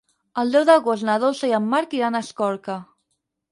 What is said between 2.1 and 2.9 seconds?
a Escorca.